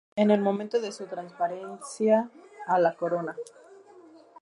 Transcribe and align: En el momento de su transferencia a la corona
En 0.15 0.31
el 0.31 0.41
momento 0.41 0.81
de 0.81 0.91
su 0.91 1.05
transferencia 1.05 2.31
a 2.65 2.79
la 2.79 2.95
corona 2.95 3.35